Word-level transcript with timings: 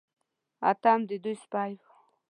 اتم 0.69 0.99
د 1.09 1.11
دوی 1.23 1.35
سپی 1.43 1.71
و. 1.77 1.81